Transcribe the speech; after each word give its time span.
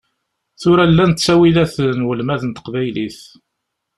Tura 0.61 0.85
llan 0.91 1.11
ttawilat 1.13 1.75
n 1.97 2.05
ulmad 2.11 2.41
n 2.45 2.51
teqbaylit. 2.51 3.19